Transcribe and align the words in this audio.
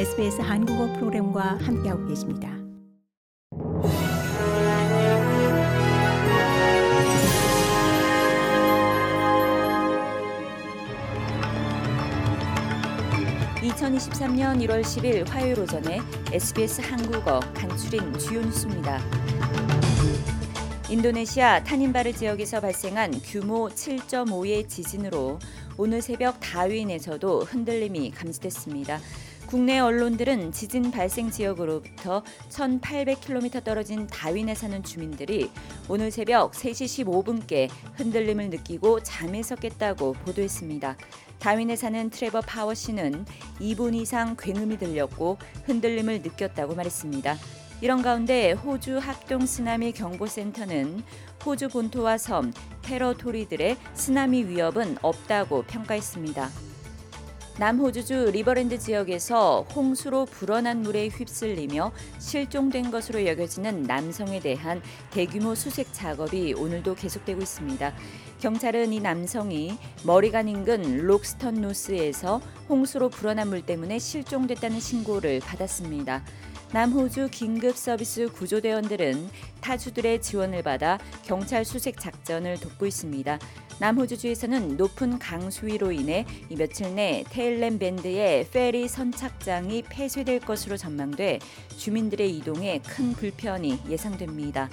SBS 0.00 0.40
한국어 0.40 0.90
프로그램과 0.94 1.58
함께하고 1.60 2.06
계십니다. 2.06 2.48
(2023년 13.60 14.64
1월 14.64 14.80
10일) 14.80 15.28
화요일 15.28 15.60
오전에 15.60 16.00
SBS 16.32 16.80
한국어 16.80 17.40
간추린 17.52 18.18
주요 18.18 18.40
뉴스입니다. 18.40 18.98
인도네시아 20.88 21.62
타닌바르 21.62 22.14
지역에서 22.14 22.62
발생한 22.62 23.20
규모 23.22 23.68
7.5의 23.68 24.66
지진으로 24.66 25.38
오늘 25.76 26.00
새벽 26.00 26.40
다윈에서도 26.40 27.40
흔들림이 27.40 28.10
감지됐습니다. 28.12 28.98
국내 29.50 29.80
언론들은 29.80 30.52
지진 30.52 30.92
발생 30.92 31.28
지역으로부터 31.28 32.22
1,800km 32.50 33.64
떨어진 33.64 34.06
다윈에 34.06 34.54
사는 34.54 34.80
주민들이 34.84 35.50
오늘 35.88 36.12
새벽 36.12 36.52
3시 36.52 37.04
15분께 37.04 37.68
흔들림을 37.96 38.50
느끼고 38.50 39.02
잠에서 39.02 39.56
깼다고 39.56 40.12
보도했습니다. 40.12 40.96
다윈에 41.40 41.74
사는 41.74 42.10
트레버 42.10 42.42
파워 42.42 42.74
씨는 42.74 43.24
2분 43.58 43.96
이상 43.96 44.36
굉음이 44.38 44.78
들렸고 44.78 45.38
흔들림을 45.64 46.22
느꼈다고 46.22 46.76
말했습니다. 46.76 47.36
이런 47.80 48.02
가운데 48.02 48.52
호주 48.52 48.98
합동 48.98 49.46
쓰나미 49.46 49.90
경보센터는 49.90 51.02
호주 51.44 51.70
본토와 51.70 52.18
섬, 52.18 52.52
테러토리들의 52.82 53.76
쓰나미 53.94 54.44
위협은 54.44 54.98
없다고 55.02 55.64
평가했습니다. 55.64 56.69
남호주주 57.60 58.30
리버랜드 58.32 58.78
지역에서 58.78 59.66
홍수로 59.74 60.24
불어난 60.24 60.80
물에 60.80 61.08
휩쓸리며 61.08 61.92
실종된 62.18 62.90
것으로 62.90 63.26
여겨지는 63.26 63.82
남성에 63.82 64.40
대한 64.40 64.80
대규모 65.10 65.54
수색 65.54 65.92
작업이 65.92 66.54
오늘도 66.54 66.94
계속되고 66.94 67.42
있습니다. 67.42 67.92
경찰은 68.40 68.94
이 68.94 69.00
남성이 69.00 69.76
머리강 70.06 70.48
인근 70.48 71.04
록스턴 71.04 71.60
노스에서 71.60 72.40
홍수로 72.70 73.10
불어난 73.10 73.50
물 73.50 73.60
때문에 73.60 73.98
실종됐다는 73.98 74.80
신고를 74.80 75.40
받았습니다. 75.40 76.24
남호주 76.72 77.30
긴급 77.32 77.76
서비스 77.76 78.28
구조대원들은 78.28 79.28
타주들의 79.60 80.22
지원을 80.22 80.62
받아 80.62 80.98
경찰 81.24 81.64
수색 81.64 81.98
작전을 81.98 82.60
돕고 82.60 82.86
있습니다. 82.86 83.40
남호주주에서는 83.80 84.76
높은 84.76 85.18
강수위로 85.18 85.90
인해 85.90 86.24
이 86.48 86.54
며칠 86.54 86.94
내 86.94 87.24
테일랜 87.28 87.80
밴드의 87.80 88.46
페리 88.52 88.86
선착장이 88.86 89.82
폐쇄될 89.88 90.38
것으로 90.40 90.76
전망돼 90.76 91.40
주민들의 91.76 92.36
이동에 92.36 92.80
큰 92.86 93.14
불편이 93.14 93.80
예상됩니다. 93.88 94.70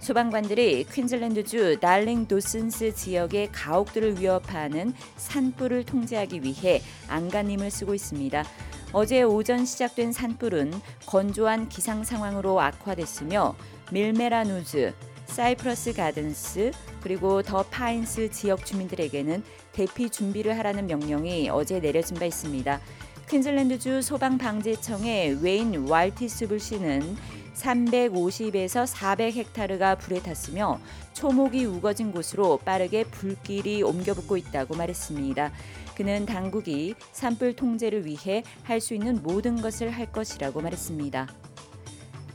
소방관들이 0.00 0.84
퀸즐랜드주 0.84 1.78
달링 1.80 2.28
도슨스 2.28 2.94
지역의 2.94 3.52
가옥들을 3.52 4.20
위협하는 4.20 4.92
산불을 5.16 5.84
통제하기 5.84 6.42
위해 6.42 6.82
안간힘을 7.08 7.70
쓰고 7.70 7.94
있습니다. 7.94 8.44
어제 8.92 9.22
오전 9.22 9.64
시작된 9.64 10.12
산불은 10.12 10.72
건조한 11.06 11.68
기상 11.68 12.04
상황으로 12.04 12.60
악화됐으며 12.60 13.54
밀메란 13.92 14.44
우즈, 14.44 14.94
사이프러스 15.26 15.92
가든스 15.92 16.70
그리고 17.02 17.42
더 17.42 17.64
파인스 17.64 18.30
지역 18.30 18.64
주민들에게는 18.64 19.42
대피 19.72 20.08
준비를 20.08 20.56
하라는 20.58 20.86
명령이 20.86 21.50
어제 21.50 21.80
내려진 21.80 22.16
바 22.16 22.24
있습니다. 22.24 22.80
퀸즐랜드주 23.28 24.02
소방방재청의 24.02 25.42
웨인 25.42 25.88
왈티스블 25.88 26.60
씨는 26.60 27.16
350에서 27.54 28.86
400헥타르가 28.86 29.98
불에 29.98 30.20
탔으며 30.20 30.78
초목이 31.12 31.64
우거진 31.64 32.12
곳으로 32.12 32.58
빠르게 32.58 33.04
불길이 33.04 33.82
옮겨붙고 33.82 34.36
있다고 34.36 34.76
말했습니다. 34.76 35.50
그는 35.96 36.26
당국이 36.26 36.94
산불 37.12 37.56
통제를 37.56 38.04
위해 38.06 38.42
할 38.62 38.76
수 38.80 38.94
있는 38.94 39.22
모든 39.22 39.60
것을 39.60 39.90
할 39.90 40.12
것이라고 40.12 40.60
말했습니다. 40.60 41.26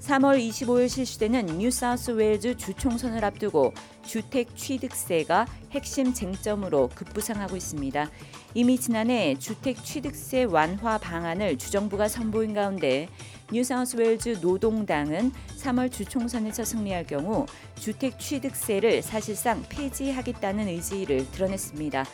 3월 0.00 0.38
25일 0.38 0.88
실시되는 0.88 1.58
뉴사우스웨일즈 1.58 2.56
주총선을 2.56 3.22
앞두고 3.26 3.74
주택 4.02 4.56
취득세가 4.56 5.44
핵심 5.72 6.14
쟁점으로 6.14 6.88
급부상하고 6.94 7.56
있습니다. 7.56 8.08
이미 8.54 8.78
지난해 8.78 9.36
주택 9.38 9.84
취득세 9.84 10.44
완화 10.44 10.96
방안을 10.96 11.58
주정부가 11.58 12.08
선보인 12.08 12.54
가운데 12.54 13.08
뉴사우스웨일즈 13.52 14.38
노동당은 14.40 15.32
3월 15.58 15.92
주총선에서 15.92 16.64
승리할 16.64 17.06
경우 17.06 17.44
주택 17.78 18.18
취득세를 18.18 19.02
사실상 19.02 19.62
폐지하겠다는 19.68 20.68
의지를 20.68 21.30
드러냈습니다. 21.32 22.06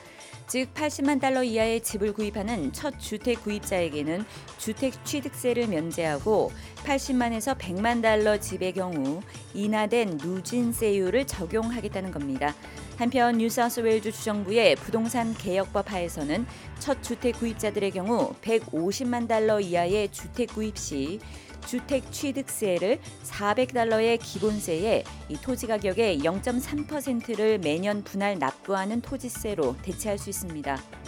즉 0.46 0.72
80만 0.74 1.20
달러 1.20 1.42
이하의 1.42 1.82
집을 1.82 2.12
구입하는 2.12 2.72
첫 2.72 2.98
주택 2.98 3.42
구입자에게는 3.42 4.24
주택 4.58 5.04
취득세를 5.04 5.68
면제하고 5.68 6.52
80만에서 6.84 7.56
100만 7.56 8.02
달러 8.02 8.38
집의 8.38 8.74
경우 8.74 9.20
인하된 9.54 10.18
누진세율을 10.22 11.26
적용하겠다는 11.26 12.10
겁니다. 12.10 12.54
한편 12.96 13.38
뉴사우스웨일즈 13.38 14.12
주정부의 14.12 14.76
부동산 14.76 15.34
개혁법 15.34 15.90
하에서는 15.90 16.46
첫 16.78 17.02
주택 17.02 17.38
구입자들의 17.38 17.90
경우 17.92 18.34
150만 18.42 19.26
달러 19.26 19.60
이하의 19.60 20.10
주택 20.12 20.54
구입 20.54 20.78
시 20.78 21.20
주택 21.66 22.12
취득세를 22.12 22.98
400달러의 23.24 24.18
기본세에 24.20 25.02
이 25.28 25.36
토지 25.36 25.66
가격의 25.66 26.20
0.3%를 26.20 27.58
매년 27.58 28.04
분할 28.04 28.38
납부하는 28.38 29.00
토지세로 29.00 29.76
대체할 29.82 30.18
수 30.18 30.30
있습니다. 30.30 31.03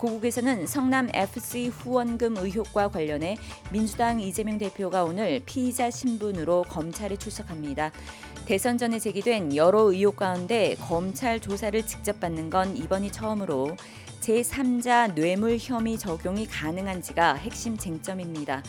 고국에서는 0.00 0.66
성남 0.66 1.10
FC 1.12 1.68
후원금 1.68 2.38
의혹과 2.38 2.88
관련해 2.88 3.36
민주당 3.70 4.18
이재명 4.18 4.56
대표가 4.56 5.04
오늘 5.04 5.42
피의자 5.44 5.90
신분으로 5.90 6.64
검찰에 6.70 7.16
출석합니다. 7.16 7.92
대선 8.46 8.78
전에 8.78 8.98
제기된 8.98 9.54
여러 9.54 9.82
의혹 9.82 10.16
가운데 10.16 10.74
검찰 10.76 11.38
조사를 11.38 11.86
직접 11.86 12.18
받는 12.18 12.48
건 12.48 12.78
이번이 12.78 13.12
처음으로 13.12 13.76
제3자 14.22 15.14
뇌물 15.14 15.58
혐의 15.60 15.98
적용이 15.98 16.46
가능한지가 16.46 17.34
핵심 17.34 17.76
쟁점입니다. 17.76 18.62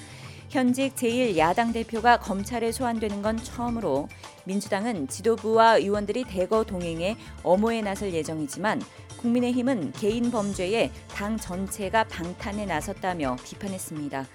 현직 0.49 0.95
제1야당 0.95 1.71
대표가 1.71 2.19
검찰에 2.19 2.73
소환되는 2.73 3.21
건 3.21 3.37
처음으로 3.37 4.09
민주당은 4.43 5.07
지도부와 5.07 5.77
의원들이 5.77 6.25
대거 6.25 6.65
동행해 6.65 7.15
엄호에 7.41 7.81
나설 7.81 8.13
예정이지만 8.13 8.81
국민의힘은 9.21 9.93
개인 9.93 10.31
범죄에 10.31 10.91
당 11.09 11.37
전체가 11.37 12.05
방탄에 12.05 12.65
나섰다며 12.65 13.37
비판했습니다. 13.43 14.25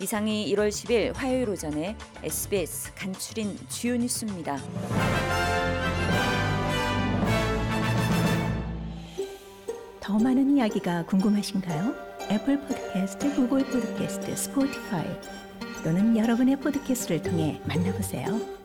이상이 0.00 0.50
1월 0.54 0.70
10일 0.70 1.14
화요일 1.14 1.50
오전에 1.50 1.94
SBS 2.22 2.94
간추린 2.94 3.56
주요 3.68 3.96
뉴스입니다. 3.96 4.58
더 10.00 10.18
많은 10.18 10.56
이야기가 10.56 11.04
궁금하신가요? 11.04 11.94
애플 12.30 12.60
포드캐스트, 12.60 13.34
구글 13.34 13.64
포드캐스트, 13.64 14.34
스포티파이 14.34 15.06
또는 15.84 16.16
여러분의 16.16 16.56
포드캐스트를 16.56 17.22
통해 17.22 17.60
만나보세요. 17.66 18.59